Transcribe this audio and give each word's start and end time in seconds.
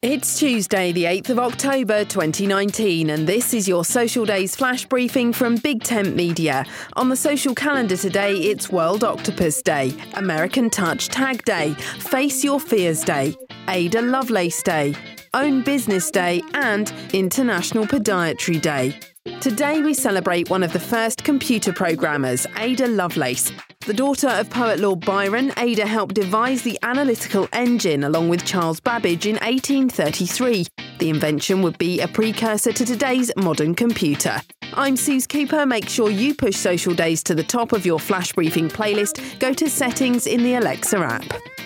It's 0.00 0.38
Tuesday, 0.38 0.92
the 0.92 1.06
8th 1.06 1.30
of 1.30 1.38
October 1.40 2.04
2019, 2.04 3.10
and 3.10 3.26
this 3.26 3.52
is 3.52 3.66
your 3.66 3.84
Social 3.84 4.24
Days 4.24 4.54
flash 4.54 4.86
briefing 4.86 5.32
from 5.32 5.56
Big 5.56 5.82
Tent 5.82 6.14
Media. 6.14 6.64
On 6.92 7.08
the 7.08 7.16
social 7.16 7.52
calendar 7.52 7.96
today, 7.96 8.36
it's 8.36 8.70
World 8.70 9.02
Octopus 9.02 9.60
Day, 9.60 9.92
American 10.14 10.70
Touch 10.70 11.08
Tag 11.08 11.44
Day, 11.44 11.74
Face 11.98 12.44
Your 12.44 12.60
Fears 12.60 13.02
Day, 13.02 13.34
Ada 13.68 14.02
Lovelace 14.02 14.62
Day, 14.62 14.94
Own 15.34 15.62
Business 15.64 16.12
Day, 16.12 16.42
and 16.54 16.92
International 17.12 17.84
Podiatry 17.84 18.62
Day. 18.62 18.96
Today, 19.40 19.82
we 19.82 19.94
celebrate 19.94 20.48
one 20.48 20.62
of 20.62 20.72
the 20.72 20.78
first 20.78 21.24
computer 21.24 21.72
programmers, 21.72 22.46
Ada 22.56 22.86
Lovelace. 22.86 23.50
The 23.88 23.94
daughter 23.94 24.28
of 24.28 24.50
poet 24.50 24.80
Lord 24.80 25.00
Byron, 25.00 25.50
Ada 25.56 25.86
helped 25.86 26.14
devise 26.14 26.60
the 26.60 26.78
analytical 26.82 27.48
engine 27.54 28.04
along 28.04 28.28
with 28.28 28.44
Charles 28.44 28.80
Babbage 28.80 29.24
in 29.24 29.36
1833. 29.36 30.66
The 30.98 31.08
invention 31.08 31.62
would 31.62 31.78
be 31.78 32.02
a 32.02 32.06
precursor 32.06 32.70
to 32.70 32.84
today's 32.84 33.32
modern 33.38 33.74
computer. 33.74 34.42
I'm 34.74 34.94
Suze 34.94 35.26
Cooper. 35.26 35.64
Make 35.64 35.88
sure 35.88 36.10
you 36.10 36.34
push 36.34 36.54
Social 36.54 36.92
Days 36.92 37.22
to 37.22 37.34
the 37.34 37.42
top 37.42 37.72
of 37.72 37.86
your 37.86 37.98
flash 37.98 38.34
briefing 38.34 38.68
playlist. 38.68 39.38
Go 39.38 39.54
to 39.54 39.70
settings 39.70 40.26
in 40.26 40.42
the 40.42 40.56
Alexa 40.56 40.98
app. 40.98 41.57